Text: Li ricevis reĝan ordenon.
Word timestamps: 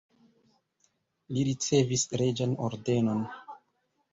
Li 1.35 1.45
ricevis 1.49 2.07
reĝan 2.23 2.57
ordenon. 2.69 3.23